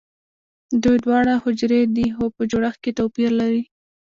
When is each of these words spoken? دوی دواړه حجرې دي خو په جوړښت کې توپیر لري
دوی 0.83 0.97
دواړه 1.05 1.33
حجرې 1.43 1.81
دي 1.95 2.07
خو 2.15 2.25
په 2.35 2.41
جوړښت 2.51 2.79
کې 2.83 2.91
توپیر 2.99 3.31
لري 3.41 3.63